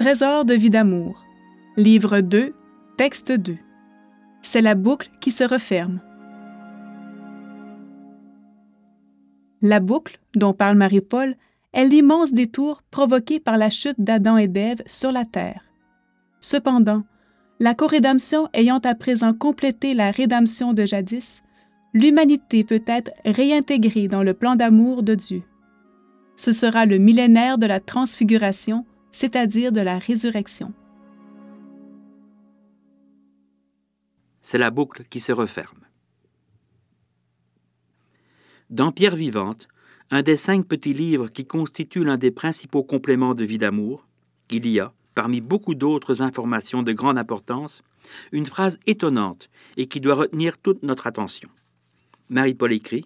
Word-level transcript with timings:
Trésor 0.00 0.46
de 0.46 0.54
vie 0.54 0.70
d'amour. 0.70 1.26
Livre 1.76 2.20
2, 2.20 2.54
texte 2.96 3.32
2. 3.32 3.58
C'est 4.40 4.62
la 4.62 4.74
boucle 4.74 5.10
qui 5.20 5.30
se 5.30 5.44
referme. 5.44 6.00
La 9.60 9.78
boucle, 9.78 10.18
dont 10.34 10.54
parle 10.54 10.78
Marie-Paul, 10.78 11.36
est 11.74 11.84
l'immense 11.84 12.32
détour 12.32 12.82
provoqué 12.90 13.40
par 13.40 13.58
la 13.58 13.68
chute 13.68 14.00
d'Adam 14.00 14.38
et 14.38 14.48
d'Ève 14.48 14.82
sur 14.86 15.12
la 15.12 15.26
terre. 15.26 15.64
Cependant, 16.40 17.02
la 17.58 17.74
corédemption 17.74 18.48
ayant 18.54 18.78
à 18.78 18.94
présent 18.94 19.34
complété 19.34 19.92
la 19.92 20.10
rédemption 20.10 20.72
de 20.72 20.86
jadis, 20.86 21.42
l'humanité 21.92 22.64
peut 22.64 22.82
être 22.86 23.10
réintégrée 23.26 24.08
dans 24.08 24.22
le 24.22 24.32
plan 24.32 24.56
d'amour 24.56 25.02
de 25.02 25.14
Dieu. 25.14 25.42
Ce 26.36 26.52
sera 26.52 26.86
le 26.86 26.96
millénaire 26.96 27.58
de 27.58 27.66
la 27.66 27.80
transfiguration, 27.80 28.86
c'est-à-dire 29.12 29.72
de 29.72 29.80
la 29.80 29.98
résurrection. 29.98 30.72
C'est 34.42 34.58
la 34.58 34.70
boucle 34.70 35.04
qui 35.08 35.20
se 35.20 35.32
referme. 35.32 35.78
Dans 38.70 38.92
Pierre 38.92 39.16
vivante, 39.16 39.68
un 40.10 40.22
des 40.22 40.36
cinq 40.36 40.66
petits 40.66 40.92
livres 40.92 41.28
qui 41.28 41.44
constituent 41.44 42.04
l'un 42.04 42.16
des 42.16 42.30
principaux 42.30 42.82
compléments 42.82 43.34
de 43.34 43.44
vie 43.44 43.58
d'amour, 43.58 44.06
il 44.50 44.66
y 44.66 44.80
a, 44.80 44.92
parmi 45.14 45.40
beaucoup 45.40 45.74
d'autres 45.74 46.22
informations 46.22 46.82
de 46.82 46.92
grande 46.92 47.18
importance, 47.18 47.82
une 48.32 48.46
phrase 48.46 48.78
étonnante 48.86 49.50
et 49.76 49.86
qui 49.86 50.00
doit 50.00 50.14
retenir 50.14 50.58
toute 50.58 50.82
notre 50.82 51.06
attention. 51.06 51.48
Marie-Paul 52.28 52.72
écrit 52.72 53.04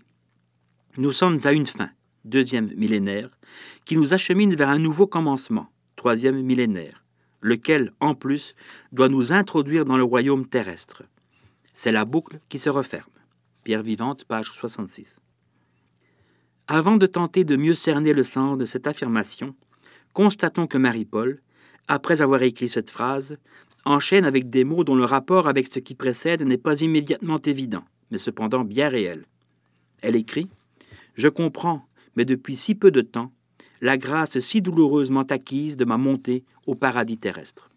Nous 0.96 1.12
sommes 1.12 1.38
à 1.45 1.52
une 1.52 1.66
fin, 1.66 1.91
deuxième 2.24 2.73
millénaire, 2.74 3.38
qui 3.84 3.96
nous 3.96 4.15
achemine 4.15 4.55
vers 4.55 4.68
un 4.68 4.79
nouveau 4.79 5.07
commencement, 5.07 5.68
troisième 6.05 6.43
millénaire, 6.43 7.03
lequel, 7.41 7.95
en 7.99 8.15
plus, 8.15 8.55
doit 8.93 9.09
nous 9.09 9.33
introduire 9.33 9.87
dans 9.87 9.97
le 9.97 10.05
royaume 10.05 10.46
terrestre. 10.46 11.02
C'est 11.73 11.93
la 11.93 12.05
boucle 12.05 12.41
qui 12.51 12.59
se 12.59 12.69
referme. 12.69 13.11
Pierre 13.63 13.83
vivante, 13.83 14.27
page 14.27 14.51
66. 14.51 15.19
Avant 16.69 16.99
de 16.99 17.07
tenter 17.07 17.45
de 17.45 17.57
mieux 17.57 17.74
cerner 17.74 18.13
le 18.13 18.23
sens 18.23 18.59
de 18.59 18.66
cette 18.66 18.87
affirmation, 18.87 19.55
constatons 20.13 20.66
que 20.66 20.77
Marie-Paul, 20.77 21.41
après 21.88 22.21
avoir 22.21 22.43
écrit 22.43 22.68
cette 22.68 22.91
phrase, 22.91 23.39
enchaîne 23.87 24.27
avec 24.27 24.51
des 24.51 24.65
mots 24.65 24.85
dont 24.85 24.96
le 24.96 25.07
rapport 25.07 25.49
avec 25.49 25.73
ce 25.73 25.79
qui 25.79 25.95
précède 25.95 26.43
n'est 26.43 26.59
pas 26.59 26.83
immédiatement 26.83 27.41
évident, 27.41 27.87
mais 28.11 28.18
cependant 28.18 28.63
bien 28.63 28.91
réel. 28.91 29.24
Elle 30.02 30.16
écrit 30.16 30.51
Je 31.15 31.29
comprends, 31.29 31.89
mais 32.15 32.27
depuis 32.27 32.57
si 32.57 32.74
peu 32.74 32.91
de 32.91 33.01
temps, 33.01 33.33
la 33.85 33.99
grâce 33.99 34.38
si 34.40 34.63
douloureusement 34.63 35.24
acquise 35.29 35.77
de 35.77 35.85
ma 35.85 35.99
montée 35.99 36.43
au 36.66 36.74
paradis 36.74 37.18
terrestre. 37.18 37.68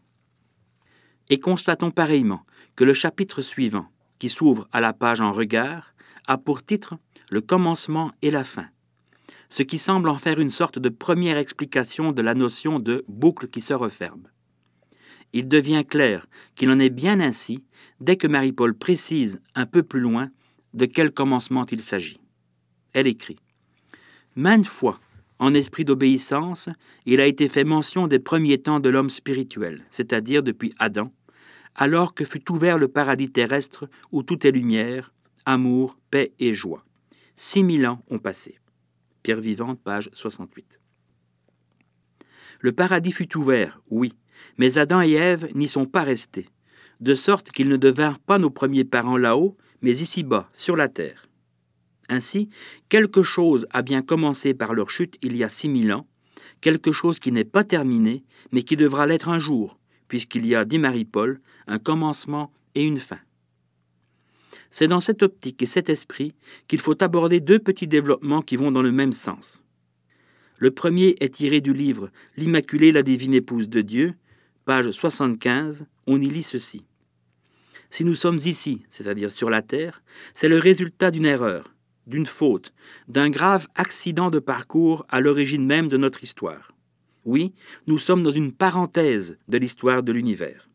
Et 1.30 1.38
constatons 1.38 1.91
pareillement 1.91 2.45
que 2.77 2.86
le 2.86 2.94
chapitre 2.94 3.41
suivant, 3.41 3.88
qui 4.17 4.30
s'ouvre 4.30 4.69
à 4.72 4.80
la 4.80 4.94
page 4.94 5.19
en 5.19 5.33
regard, 5.33 5.94
a 6.25 6.38
pour 6.38 6.66
titre 6.66 6.97
Le 7.30 7.41
commencement 7.41 8.13
et 8.22 8.31
la 8.31 8.45
fin, 8.45 8.67
ce 9.50 9.63
qui 9.63 9.78
semble 9.78 10.08
en 10.08 10.17
faire 10.17 10.39
une 10.39 10.50
sorte 10.50 10.80
de 10.80 10.88
première 10.88 11.38
explication 11.38 12.13
de 12.13 12.22
la 12.22 12.35
notion 12.35 12.80
de 12.80 13.03
boucle 13.09 13.50
qui 13.50 13.59
se 13.59 13.73
referme. 13.73 14.30
Il 15.33 15.50
devient 15.50 15.83
clair 15.85 16.25
qu'il 16.55 16.72
en 16.72 16.80
est 16.80 16.89
bien 16.89 17.19
ainsi 17.19 17.66
dès 18.00 18.16
que 18.16 18.28
Marie-Paul 18.28 18.75
précise 18.75 19.41
un 19.55 19.66
peu 19.66 19.83
plus 19.83 20.00
loin 20.00 20.30
de 20.73 20.85
quel 20.85 21.11
commencement 21.11 21.66
il 21.69 21.83
s'agit. 21.83 22.22
Elle 22.94 23.08
écrit 23.08 23.39
Maintes 24.38 24.67
fois, 24.67 25.02
en 25.39 25.53
esprit 25.53 25.85
d'obéissance, 25.85 26.69
il 27.05 27.21
a 27.21 27.25
été 27.25 27.47
fait 27.47 27.63
mention 27.63 28.07
des 28.07 28.19
premiers 28.19 28.57
temps 28.57 28.80
de 28.80 28.89
l'homme 28.89 29.09
spirituel, 29.09 29.85
c'est-à-dire 29.89 30.44
depuis 30.44 30.73
Adam, 30.79 31.13
alors 31.75 32.13
que 32.13 32.25
fut 32.25 32.52
ouvert 32.52 32.77
le 32.77 32.88
paradis 32.88 33.29
terrestre 33.29 33.88
où 34.11 34.23
tout 34.23 34.45
est 34.47 34.52
lumière, 34.52 35.13
amour, 35.45 35.97
paix 36.09 36.34
et 36.39 36.53
joie. 36.53 36.84
Six 37.35 37.63
mille 37.63 37.85
ans 37.85 38.03
ont 38.09 38.19
passé. 38.19 38.59
Pierre 39.22 39.41
Vivante, 39.41 39.79
page 39.84 40.09
68. 40.13 40.79
Le 42.59 42.72
paradis 42.72 43.12
fut 43.12 43.38
ouvert, 43.38 43.81
oui, 43.91 44.13
mais 44.57 44.79
Adam 44.79 45.01
et 45.01 45.12
Ève 45.12 45.50
n'y 45.53 45.67
sont 45.67 45.85
pas 45.85 46.03
restés, 46.03 46.50
de 47.00 47.13
sorte 47.13 47.51
qu'ils 47.51 47.69
ne 47.69 47.78
devinrent 47.78 48.19
pas 48.19 48.39
nos 48.39 48.50
premiers 48.50 48.83
parents 48.83 49.17
là-haut, 49.17 49.56
mais 49.81 50.00
ici-bas, 50.00 50.50
sur 50.53 50.75
la 50.75 50.88
terre. 50.88 51.28
Ainsi, 52.09 52.50
quelque 52.90 53.23
chose 53.23 53.68
a 53.72 53.81
bien 53.81 54.01
commencé 54.01 54.53
par 54.53 54.73
leur 54.73 54.90
chute 54.90 55.18
il 55.22 55.35
y 55.35 55.44
a 55.44 55.50
six 55.50 55.69
mille 55.69 55.91
ans, 55.91 56.07
quelque 56.62 56.91
chose 56.91 57.19
qui 57.19 57.31
n'est 57.31 57.44
pas 57.44 57.63
terminé, 57.63 58.23
mais 58.51 58.63
qui 58.63 58.75
devra 58.75 59.06
l'être 59.06 59.29
un 59.29 59.40
jour, 59.40 59.78
puisqu'il 60.07 60.45
y 60.45 60.56
a, 60.56 60.66
dit 60.66 60.79
Marie-Paul, 60.79 61.40
un 61.68 61.79
commencement 61.79 62.51
et 62.75 62.84
une 62.84 63.00
fin. 63.00 63.19
C'est 64.69 64.88
dans 64.88 65.00
cette 65.00 65.23
optique 65.23 65.62
et 65.62 65.66
cet 65.66 65.90
esprit 65.90 66.35
qu'il 66.68 66.79
faut 66.79 67.01
aborder 67.01 67.40
deux 67.40 67.59
petits 67.59 67.88
développements 67.88 68.41
qui 68.41 68.57
vont 68.57 68.72
dans 68.72 68.81
le 68.81 68.91
même 68.91 69.13
sens. 69.13 69.62
Le 70.57 70.72
premier 70.72 71.16
est 71.19 71.35
tiré 71.35 71.62
du 71.62 71.74
livre 71.74 72.09
L'Immaculée, 72.35 72.91
la 72.91 73.03
divine 73.03 73.34
épouse 73.34 73.69
de 73.69 73.81
Dieu, 73.81 74.16
page 74.66 74.89
75, 74.89 75.85
on 76.07 76.22
y 76.22 76.29
lit 76.29 76.44
ceci. 76.44 76.84
Si 77.89 78.03
nous 78.03 78.16
sommes 78.16 78.39
ici, 78.45 78.84
c'est-à-dire 78.89 79.31
sur 79.31 79.50
la 79.50 79.62
terre, 79.62 80.03
c'est 80.34 80.50
le 80.50 80.57
résultat 80.57 81.12
d'une 81.12 81.25
erreur, 81.25 81.74
d'une 82.07 82.25
faute, 82.25 82.73
d'un 83.07 83.29
grave 83.29 83.68
accident 83.75 84.31
de 84.31 84.40
parcours 84.40 85.06
à 85.09 85.19
l'origine 85.22 85.66
même 85.66 85.88
de 85.88 85.97
notre 85.97 86.23
histoire. 86.23 86.72
Oui, 87.25 87.53
nous 87.85 88.00
sommes 88.00 88.23
dans 88.23 88.31
une 88.31 88.53
parenthèse 88.53 89.38
de 89.47 89.57
l'histoire 89.57 90.01
de 90.01 90.13
l'univers. 90.13 90.69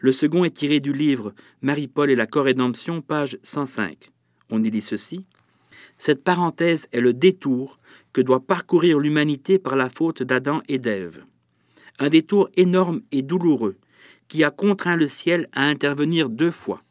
Le 0.00 0.12
second 0.12 0.44
est 0.44 0.54
tiré 0.54 0.78
du 0.78 0.92
livre 0.92 1.34
Marie-Paul 1.62 2.10
et 2.10 2.16
la 2.16 2.26
Corrédemption, 2.26 3.00
page 3.00 3.38
105. 3.42 4.10
On 4.50 4.62
y 4.62 4.70
lit 4.70 4.82
ceci. 4.82 5.24
Cette 5.96 6.22
parenthèse 6.22 6.86
est 6.92 7.00
le 7.00 7.14
détour 7.14 7.78
que 8.12 8.20
doit 8.20 8.46
parcourir 8.46 8.98
l'humanité 8.98 9.58
par 9.58 9.74
la 9.74 9.88
faute 9.88 10.22
d'Adam 10.22 10.60
et 10.68 10.78
d'Ève. 10.78 11.24
Un 11.98 12.10
détour 12.10 12.50
énorme 12.56 13.00
et 13.10 13.22
douloureux 13.22 13.78
qui 14.28 14.44
a 14.44 14.50
contraint 14.50 14.96
le 14.96 15.06
ciel 15.06 15.48
à 15.52 15.62
intervenir 15.62 16.28
deux 16.28 16.50
fois, 16.50 16.82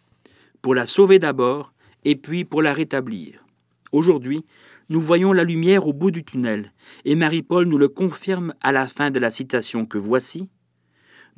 pour 0.61 0.73
la 0.73 0.85
sauver 0.85 1.19
d'abord 1.19 1.73
et 2.05 2.15
puis 2.15 2.45
pour 2.45 2.61
la 2.61 2.73
rétablir. 2.73 3.43
Aujourd'hui, 3.91 4.45
nous 4.89 5.01
voyons 5.01 5.33
la 5.33 5.43
lumière 5.43 5.87
au 5.87 5.93
bout 5.93 6.11
du 6.11 6.23
tunnel, 6.23 6.71
et 7.03 7.15
Marie-Paul 7.15 7.67
nous 7.67 7.79
le 7.79 7.89
confirme 7.89 8.53
à 8.61 8.71
la 8.71 8.87
fin 8.87 9.09
de 9.09 9.19
la 9.19 9.31
citation 9.31 9.85
que 9.85 9.97
voici. 9.97 10.49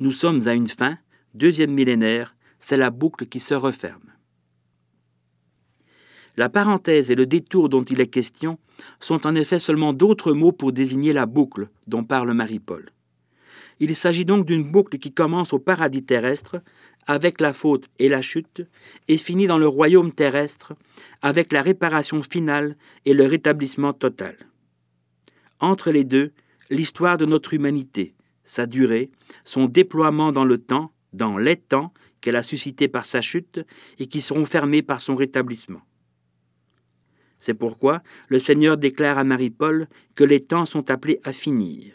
Nous 0.00 0.12
sommes 0.12 0.46
à 0.46 0.52
une 0.52 0.68
fin, 0.68 0.98
deuxième 1.34 1.72
millénaire, 1.72 2.36
c'est 2.60 2.76
la 2.76 2.90
boucle 2.90 3.26
qui 3.26 3.40
se 3.40 3.54
referme. 3.54 4.12
La 6.36 6.48
parenthèse 6.48 7.10
et 7.10 7.16
le 7.16 7.26
détour 7.26 7.68
dont 7.68 7.82
il 7.82 8.00
est 8.00 8.06
question 8.06 8.58
sont 9.00 9.26
en 9.26 9.34
effet 9.34 9.58
seulement 9.58 9.92
d'autres 9.92 10.34
mots 10.34 10.52
pour 10.52 10.72
désigner 10.72 11.12
la 11.12 11.26
boucle 11.26 11.68
dont 11.88 12.04
parle 12.04 12.32
Marie-Paul. 12.32 12.90
Il 13.80 13.94
s'agit 13.96 14.24
donc 14.24 14.44
d'une 14.44 14.70
boucle 14.70 14.98
qui 14.98 15.12
commence 15.12 15.52
au 15.52 15.58
paradis 15.58 16.04
terrestre 16.04 16.60
avec 17.08 17.40
la 17.40 17.52
faute 17.52 17.88
et 17.98 18.08
la 18.08 18.22
chute 18.22 18.62
et 19.08 19.16
finit 19.16 19.48
dans 19.48 19.58
le 19.58 19.66
royaume 19.66 20.12
terrestre 20.12 20.74
avec 21.22 21.52
la 21.52 21.62
réparation 21.62 22.22
finale 22.22 22.76
et 23.06 23.14
le 23.14 23.24
rétablissement 23.24 23.94
total. 23.94 24.36
Entre 25.58 25.90
les 25.90 26.04
deux, 26.04 26.32
l'histoire 26.70 27.16
de 27.16 27.24
notre 27.24 27.54
humanité, 27.54 28.14
sa 28.44 28.66
durée, 28.66 29.10
son 29.44 29.64
déploiement 29.66 30.30
dans 30.30 30.44
le 30.44 30.58
temps, 30.58 30.92
dans 31.12 31.38
les 31.38 31.56
temps 31.56 31.92
qu'elle 32.20 32.36
a 32.36 32.42
suscités 32.42 32.88
par 32.88 33.06
sa 33.06 33.22
chute 33.22 33.60
et 33.98 34.06
qui 34.06 34.20
seront 34.20 34.44
fermés 34.44 34.82
par 34.82 35.00
son 35.00 35.16
rétablissement. 35.16 35.82
C'est 37.38 37.54
pourquoi 37.54 38.02
le 38.28 38.38
Seigneur 38.38 38.76
déclare 38.76 39.16
à 39.16 39.24
Marie-Paul 39.24 39.88
que 40.14 40.24
les 40.24 40.44
temps 40.44 40.66
sont 40.66 40.90
appelés 40.90 41.20
à 41.24 41.32
finir. 41.32 41.92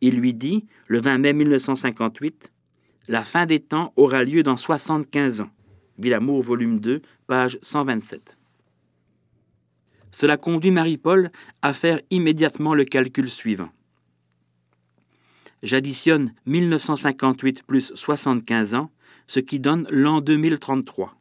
Il 0.00 0.16
lui 0.16 0.34
dit, 0.34 0.66
le 0.86 1.00
20 1.00 1.18
mai 1.18 1.32
1958, 1.34 2.50
la 3.10 3.24
fin 3.24 3.44
des 3.44 3.58
temps 3.58 3.92
aura 3.96 4.22
lieu 4.22 4.44
dans 4.44 4.56
75 4.56 5.40
ans. 5.40 5.50
Villamour, 5.98 6.44
volume 6.44 6.78
2, 6.78 7.02
page 7.26 7.58
127. 7.60 8.38
Cela 10.12 10.36
conduit 10.36 10.70
Marie-Paul 10.70 11.32
à 11.60 11.72
faire 11.72 12.00
immédiatement 12.10 12.72
le 12.72 12.84
calcul 12.84 13.28
suivant. 13.28 13.70
J'additionne 15.64 16.32
1958 16.46 17.64
plus 17.64 17.92
75 17.96 18.74
ans, 18.76 18.92
ce 19.26 19.40
qui 19.40 19.58
donne 19.58 19.88
l'an 19.90 20.20
2033. 20.20 21.16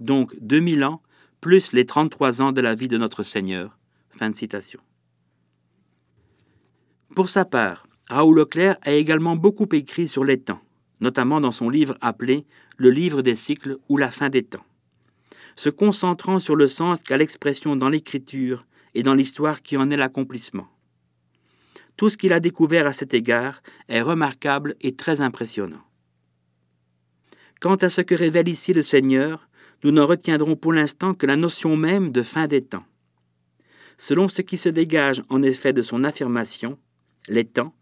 Donc 0.00 0.34
2000 0.40 0.82
ans 0.82 1.02
plus 1.42 1.72
les 1.74 1.84
33 1.84 2.40
ans 2.40 2.52
de 2.52 2.62
la 2.62 2.74
vie 2.74 2.88
de 2.88 2.96
notre 2.96 3.22
Seigneur. 3.22 3.78
Fin 4.18 4.30
de 4.30 4.34
citation. 4.34 4.80
Pour 7.14 7.28
sa 7.28 7.44
part, 7.44 7.86
Raoul 8.08 8.38
Leclerc 8.38 8.78
a 8.80 8.92
également 8.92 9.36
beaucoup 9.36 9.68
écrit 9.72 10.08
sur 10.08 10.24
les 10.24 10.40
temps 10.40 10.62
notamment 11.00 11.40
dans 11.40 11.50
son 11.50 11.70
livre 11.70 11.96
appelé 12.00 12.46
Le 12.76 12.90
livre 12.90 13.22
des 13.22 13.36
cycles 13.36 13.78
ou 13.88 13.96
la 13.96 14.10
fin 14.10 14.28
des 14.28 14.42
temps, 14.42 14.64
se 15.56 15.68
concentrant 15.68 16.38
sur 16.38 16.56
le 16.56 16.66
sens 16.66 17.02
qu'a 17.02 17.16
l'expression 17.16 17.76
dans 17.76 17.88
l'écriture 17.88 18.66
et 18.94 19.02
dans 19.02 19.14
l'histoire 19.14 19.62
qui 19.62 19.76
en 19.76 19.90
est 19.90 19.96
l'accomplissement. 19.96 20.68
Tout 21.96 22.08
ce 22.08 22.16
qu'il 22.16 22.32
a 22.32 22.40
découvert 22.40 22.86
à 22.86 22.92
cet 22.92 23.12
égard 23.12 23.60
est 23.88 24.02
remarquable 24.02 24.76
et 24.80 24.94
très 24.94 25.20
impressionnant. 25.20 25.82
Quant 27.60 27.74
à 27.76 27.88
ce 27.88 28.02
que 28.02 28.14
révèle 28.14 28.48
ici 28.48 28.72
le 28.72 28.84
Seigneur, 28.84 29.48
nous 29.82 29.90
n'en 29.90 30.06
retiendrons 30.06 30.54
pour 30.54 30.72
l'instant 30.72 31.14
que 31.14 31.26
la 31.26 31.36
notion 31.36 31.76
même 31.76 32.12
de 32.12 32.22
fin 32.22 32.46
des 32.46 32.62
temps. 32.62 32.84
Selon 33.96 34.28
ce 34.28 34.42
qui 34.42 34.56
se 34.56 34.68
dégage 34.68 35.22
en 35.28 35.42
effet 35.42 35.72
de 35.72 35.82
son 35.82 36.04
affirmation, 36.04 36.78
les 37.28 37.44
temps, 37.44 37.74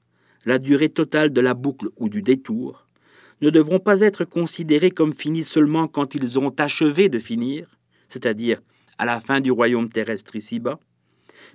la 0.47 0.59
durée 0.59 0.89
totale 0.89 1.31
de 1.31 1.41
la 1.43 1.53
boucle 1.53 1.89
ou 1.97 2.09
du 2.09 2.23
détour, 2.23 2.86
ne 3.41 3.51
devront 3.51 3.79
pas 3.79 4.01
être 4.01 4.25
considérés 4.25 4.91
comme 4.91 5.13
finis 5.13 5.45
seulement 5.45 5.89
quand 5.89 6.15
ils 6.15 6.39
ont 6.39 6.55
achevé 6.59 7.09
de 7.09 7.19
finir, 7.19 7.79
c'est-à-dire 8.09 8.61
à 8.99 9.05
la 9.05 9.21
fin 9.21 9.41
du 9.41 9.51
royaume 9.51 9.89
terrestre 9.89 10.37
ici-bas, 10.37 10.79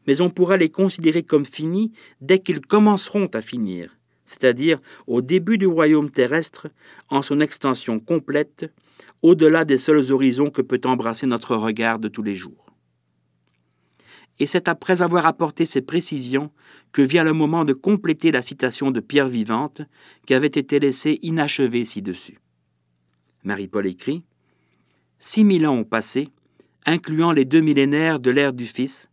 mais 0.07 0.21
on 0.21 0.29
pourra 0.29 0.57
les 0.57 0.69
considérer 0.69 1.23
comme 1.23 1.45
finis 1.45 1.91
dès 2.21 2.39
qu'ils 2.39 2.61
commenceront 2.61 3.27
à 3.33 3.41
finir, 3.41 3.97
c'est-à-dire 4.25 4.79
au 5.07 5.21
début 5.21 5.57
du 5.57 5.67
royaume 5.67 6.09
terrestre, 6.09 6.67
en 7.09 7.21
son 7.21 7.39
extension 7.39 7.99
complète, 7.99 8.71
au-delà 9.21 9.65
des 9.65 9.77
seuls 9.77 10.11
horizons 10.11 10.49
que 10.49 10.61
peut 10.61 10.81
embrasser 10.85 11.25
notre 11.25 11.55
regard 11.55 11.99
de 11.99 12.07
tous 12.07 12.23
les 12.23 12.35
jours. 12.35 12.70
Et 14.41 14.47
c'est 14.47 14.67
après 14.67 15.03
avoir 15.03 15.27
apporté 15.27 15.65
ces 15.65 15.83
précisions 15.83 16.49
que 16.93 17.03
vient 17.03 17.23
le 17.23 17.31
moment 17.31 17.63
de 17.63 17.73
compléter 17.73 18.31
la 18.31 18.41
citation 18.41 18.89
de 18.89 18.99
Pierre 18.99 19.27
Vivante 19.27 19.83
qui 20.25 20.33
avait 20.33 20.47
été 20.47 20.79
laissée 20.79 21.19
inachevée 21.21 21.85
ci-dessus. 21.85 22.39
Marie-Paul 23.43 23.85
écrit 23.85 24.23
Six 25.19 25.43
mille 25.43 25.67
ans 25.67 25.75
ont 25.75 25.83
passé, 25.83 26.29
incluant 26.87 27.31
les 27.31 27.45
deux 27.45 27.61
millénaires 27.61 28.19
de 28.19 28.31
l'ère 28.31 28.51
du 28.51 28.65
Fils, 28.65 29.09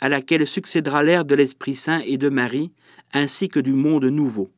à 0.00 0.08
laquelle 0.08 0.44
succédera 0.48 1.04
l'ère 1.04 1.24
de 1.24 1.36
l'Esprit 1.36 1.76
Saint 1.76 2.00
et 2.04 2.18
de 2.18 2.28
Marie, 2.28 2.72
ainsi 3.12 3.48
que 3.48 3.60
du 3.60 3.74
monde 3.74 4.06
nouveau, 4.06 4.50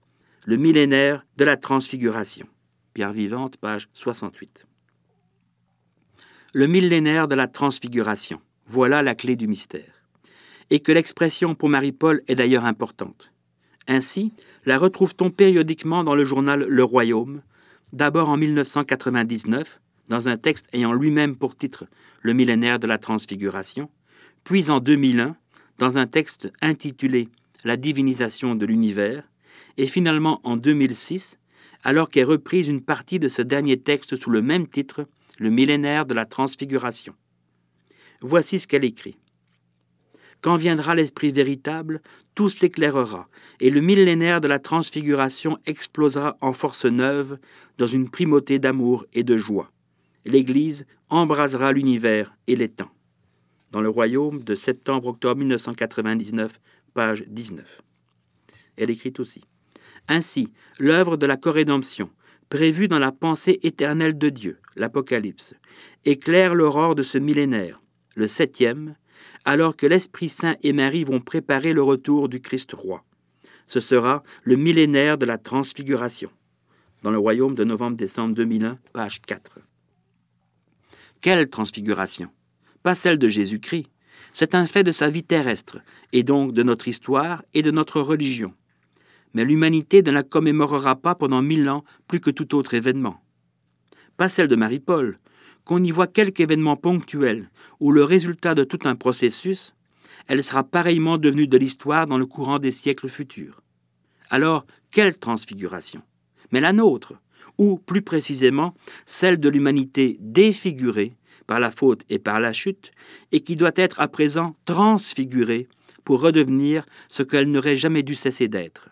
le 0.47 0.57
millénaire 0.57 1.27
de 1.37 1.45
la 1.45 1.59
transfiguration. 1.59 2.47
Pierre 2.95 3.13
Vivante, 3.13 3.59
page 3.59 3.91
68. 3.93 4.65
Le 6.55 6.67
millénaire 6.67 7.29
de 7.29 7.35
la 7.35 7.47
transfiguration, 7.47 8.41
voilà 8.65 9.03
la 9.03 9.15
clé 9.15 9.37
du 9.37 9.49
mystère. 9.49 9.94
Et 10.75 10.81
que 10.81 10.91
l'expression 10.91 11.55
pour 11.55 11.69
Marie-Paul 11.69 12.25
est 12.27 12.35
d'ailleurs 12.35 12.65
importante. 12.65 13.31
Ainsi, 13.87 14.33
la 14.67 14.77
retrouve-t-on 14.77 15.31
périodiquement 15.31 16.03
dans 16.03 16.17
le 16.17 16.25
journal 16.25 16.67
Le 16.69 16.83
Royaume, 16.83 17.43
d'abord 17.93 18.29
en 18.29 18.37
1999, 18.37 19.81
dans 20.09 20.29
un 20.29 20.37
texte 20.37 20.67
ayant 20.73 20.93
lui-même 20.93 21.37
pour 21.37 21.55
titre 21.55 21.85
Le 22.23 22.33
millénaire 22.33 22.81
de 22.81 22.89
la 22.89 22.99
transfiguration, 22.99 23.89
puis 24.43 24.69
en 24.69 24.81
2001, 24.81 25.37
dans 25.79 25.97
un 25.97 26.09
texte 26.09 26.51
intitulé 26.61 27.29
La 27.63 27.77
divinisation 27.77 28.57
de 28.57 28.67
l'univers, 28.67 29.31
et 29.77 29.87
finalement 29.87 30.41
en 30.43 30.57
2006, 30.57 31.39
alors 31.85 32.11
qu'est 32.11 32.25
reprise 32.25 32.67
une 32.67 32.83
partie 32.83 33.21
de 33.21 33.29
ce 33.29 33.43
dernier 33.43 33.79
texte 33.79 34.17
sous 34.17 34.31
le 34.31 34.43
même 34.43 34.67
titre, 34.67 35.07
Le 35.39 35.51
millénaire 35.51 36.05
de 36.05 36.15
la 36.15 36.27
transfiguration. 36.27 37.15
Voici 38.21 38.59
ce 38.59 38.67
qu'elle 38.67 38.85
écrit. 38.85 39.17
Quand 40.45 40.57
viendra 40.57 40.95
l'Esprit 40.95 41.33
véritable, 41.33 42.03
tout 42.35 42.51
s'éclairera, 42.51 43.31
et 43.61 43.71
le 43.71 43.81
millénaire 43.81 44.43
de 44.43 44.47
la 44.47 44.59
transfiguration 44.59 45.57
explosera 45.65 46.37
en 46.43 46.53
force 46.53 46.85
neuve 46.85 47.39
dans 47.79 47.87
une 47.87 48.11
primauté 48.11 48.59
d'amour 48.59 49.07
et 49.15 49.23
de 49.23 49.39
joie. 49.39 49.73
L'Église 50.27 50.85
embrasera 51.09 51.73
l'univers 51.73 52.37
et 52.47 52.57
les 52.57 52.69
temps 52.69 52.91
dans 53.71 53.81
le 53.81 53.89
Royaume 53.89 54.45
de 54.45 54.55
septembre-octobre 54.55 55.39
1999, 55.39 56.61
page 56.93 57.25
19. 57.27 57.81
Elle 58.77 58.91
écrit 58.91 59.15
aussi 59.19 59.41
Ainsi, 60.09 60.53
l'œuvre 60.79 61.17
de 61.17 61.25
la 61.25 61.39
corrédemption, 61.39 62.11
prévue 62.51 62.87
dans 62.87 62.99
la 62.99 63.13
pensée 63.13 63.61
éternelle 63.63 64.19
de 64.19 64.29
Dieu, 64.29 64.59
l'Apocalypse, 64.77 65.55
éclaire 66.05 66.55
l'aurore 66.55 66.95
de 66.95 67.03
ce 67.03 67.17
millénaire, 67.17 67.81
le 68.15 68.29
septième, 68.29 68.95
alors 69.45 69.77
que 69.77 69.87
l'Esprit 69.87 70.29
Saint 70.29 70.57
et 70.63 70.73
Marie 70.73 71.05
vont 71.05 71.21
préparer 71.21 71.73
le 71.73 71.83
retour 71.83 72.29
du 72.29 72.41
Christ 72.41 72.73
roi. 72.73 73.05
Ce 73.67 73.81
sera 73.81 74.23
le 74.43 74.57
millénaire 74.57 75.19
de 75.19 75.27
la 75.27 75.39
transfiguration, 75.39 76.31
dans 77.03 77.11
le 77.11 77.19
royaume 77.19 77.55
de 77.55 77.65
novembre-décembre 77.65 78.35
2001, 78.35 78.79
page 78.93 79.21
4. 79.23 79.59
Quelle 81.21 81.49
transfiguration 81.49 82.31
pas 82.85 82.95
celle 82.95 83.19
de 83.19 83.29
Jésus-Christ. 83.29 83.89
C'est 84.35 84.55
un 84.55 84.67
fait 84.67 84.85
de 84.85 84.93
sa 84.93 85.09
vie 85.09 85.25
terrestre, 85.25 85.79
et 86.13 86.23
donc 86.23 86.53
de 86.53 86.63
notre 86.63 86.87
histoire 86.87 87.43
et 87.55 87.63
de 87.63 87.71
notre 87.71 88.01
religion. 88.01 88.53
Mais 89.33 89.45
l'humanité 89.45 90.03
ne 90.03 90.11
la 90.11 90.23
commémorera 90.23 90.95
pas 90.95 91.15
pendant 91.15 91.41
mille 91.41 91.69
ans 91.71 91.83
plus 92.07 92.21
que 92.21 92.31
tout 92.31 92.55
autre 92.55 92.75
événement. 92.75 93.23
Pas 94.19 94.29
celle 94.29 94.49
de 94.49 94.57
Marie-Paul, 94.57 95.19
qu'on 95.65 95.83
y 95.83 95.91
voit 95.91 96.07
quelque 96.07 96.41
événement 96.41 96.77
ponctuel 96.77 97.51
ou 97.81 97.93
le 97.93 98.05
résultat 98.05 98.55
de 98.55 98.65
tout 98.65 98.81
un 98.85 98.95
processus, 98.95 99.75
elle 100.27 100.45
sera 100.45 100.65
pareillement 100.65 101.19
devenue 101.19 101.47
de 101.47 101.59
l'histoire 101.59 102.07
dans 102.07 102.19
le 102.19 102.27
courant 102.27 102.59
des 102.59 102.73
siècles 102.73 103.09
futurs. 103.09 103.63
Alors, 104.31 104.67
quelle 104.91 105.19
transfiguration 105.19 106.03
Mais 106.51 106.61
la 106.61 106.73
nôtre, 106.73 107.15
ou 107.59 107.79
plus 107.79 108.03
précisément 108.03 108.75
celle 109.07 109.39
de 109.39 109.49
l'humanité 109.49 110.17
défigurée 110.21 111.15
par 111.47 111.61
la 111.61 111.71
faute 111.71 112.03
et 112.09 112.19
par 112.19 112.41
la 112.41 112.53
chute, 112.53 112.91
et 113.33 113.41
qui 113.41 113.55
doit 113.57 113.73
être 113.77 114.01
à 114.01 114.09
présent 114.09 114.57
transfigurée 114.65 115.69
pour 116.05 116.21
redevenir 116.21 116.87
ce 117.09 117.23
qu'elle 117.23 117.51
n'aurait 117.51 117.77
jamais 117.77 118.03
dû 118.03 118.15
cesser 118.15 118.49
d'être, 118.49 118.89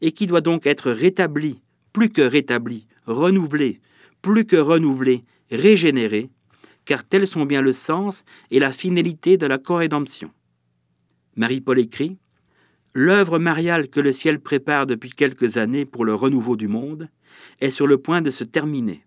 et 0.00 0.12
qui 0.12 0.26
doit 0.26 0.40
donc 0.40 0.66
être 0.66 0.90
rétablie, 0.90 1.60
plus 1.92 2.08
que 2.08 2.22
rétablie, 2.22 2.86
renouvelée, 3.04 3.80
plus 4.22 4.44
que 4.44 4.56
renouvelée, 4.56 5.24
régénérée, 5.56 6.30
car 6.84 7.04
tels 7.04 7.26
sont 7.26 7.44
bien 7.44 7.62
le 7.62 7.72
sens 7.72 8.24
et 8.50 8.58
la 8.58 8.72
finalité 8.72 9.36
de 9.36 9.46
la 9.46 9.58
corrédemption. 9.58 10.30
Marie-Paul 11.36 11.78
écrit 11.78 12.18
L'œuvre 12.92 13.38
mariale 13.38 13.88
que 13.88 14.00
le 14.00 14.10
ciel 14.10 14.40
prépare 14.40 14.86
depuis 14.86 15.10
quelques 15.10 15.56
années 15.56 15.84
pour 15.84 16.04
le 16.04 16.14
renouveau 16.14 16.56
du 16.56 16.66
monde 16.66 17.08
est 17.60 17.70
sur 17.70 17.86
le 17.86 17.98
point 17.98 18.20
de 18.20 18.32
se 18.32 18.42
terminer. 18.42 19.04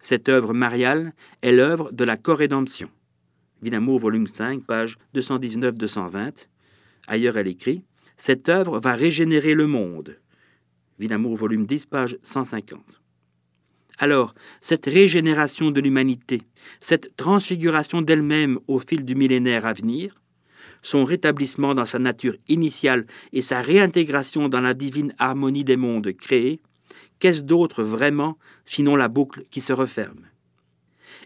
Cette 0.00 0.28
œuvre 0.30 0.54
mariale 0.54 1.12
est 1.42 1.52
l'œuvre 1.52 1.92
de 1.92 2.04
la 2.04 2.16
corrédemption. 2.16 2.88
Vinamour, 3.60 3.98
volume 3.98 4.26
5, 4.26 4.64
page 4.64 4.96
219-220. 5.14 6.46
Ailleurs, 7.06 7.36
elle 7.36 7.48
écrit 7.48 7.84
Cette 8.16 8.48
œuvre 8.48 8.78
va 8.78 8.94
régénérer 8.94 9.54
le 9.54 9.66
monde. 9.66 10.18
Vinamour, 10.98 11.36
volume 11.36 11.66
10, 11.66 11.86
page 11.86 12.16
150. 12.22 13.02
Alors, 13.98 14.34
cette 14.60 14.86
régénération 14.86 15.70
de 15.72 15.80
l'humanité, 15.80 16.42
cette 16.80 17.16
transfiguration 17.16 18.00
d'elle-même 18.00 18.58
au 18.68 18.78
fil 18.78 19.04
du 19.04 19.16
millénaire 19.16 19.66
à 19.66 19.72
venir, 19.72 20.22
son 20.82 21.04
rétablissement 21.04 21.74
dans 21.74 21.84
sa 21.84 21.98
nature 21.98 22.36
initiale 22.46 23.06
et 23.32 23.42
sa 23.42 23.60
réintégration 23.60 24.48
dans 24.48 24.60
la 24.60 24.74
divine 24.74 25.12
harmonie 25.18 25.64
des 25.64 25.76
mondes 25.76 26.12
créés, 26.12 26.60
qu'est-ce 27.18 27.42
d'autre 27.42 27.82
vraiment 27.82 28.38
sinon 28.64 28.94
la 28.94 29.08
boucle 29.08 29.44
qui 29.50 29.60
se 29.60 29.72
referme? 29.72 30.28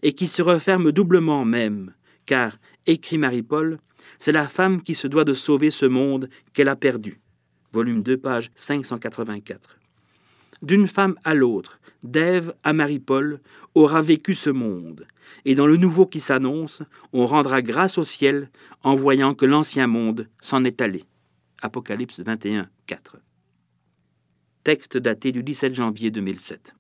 Et 0.03 0.15
qui 0.15 0.27
se 0.27 0.41
referme 0.41 0.93
doublement 0.93 1.45
même, 1.45 1.93
car, 2.25 2.57
écrit 2.87 3.19
Marie-Paul, 3.19 3.79
c'est 4.19 4.33
la 4.33 4.49
femme 4.49 4.81
qui 4.81 4.95
se 4.95 5.07
doit 5.07 5.25
de 5.25 5.35
sauver 5.35 5.71
ce 5.71 5.87
monde 5.87 6.31
qu'elle 6.55 6.69
a 6.69 6.77
perdu. 6.77 7.21
Volume 7.73 8.03
2, 8.03 8.17
page 8.17 8.51
584. 8.57 9.82
D'une 10.63 10.89
femme 10.89 11.17
à 11.25 11.35
l'autre, 11.35 11.81
d'Ève 12.03 12.55
à 12.63 12.73
Marie-Paul, 12.73 13.41
aura 13.75 14.03
vécu 14.03 14.35
ce 14.35 14.51
monde, 14.51 15.07
et 15.45 15.55
dans 15.55 15.67
le 15.67 15.77
nouveau 15.77 16.07
qui 16.07 16.21
s'annonce, 16.21 16.83
on 17.13 17.27
rendra 17.27 17.63
grâce 17.63 17.99
au 17.99 18.05
ciel 18.05 18.51
en 18.83 18.95
voyant 18.95 19.35
que 19.35 19.47
l'ancien 19.47 19.87
monde 19.87 20.29
s'en 20.41 20.65
est 20.65 20.81
allé. 20.81 21.05
Apocalypse 21.63 22.21
21, 22.21 22.69
4 22.87 23.19
texte 24.63 24.97
daté 24.97 25.33
du 25.33 25.43
17 25.43 25.75
janvier 25.75 26.11
2007. 26.11 26.75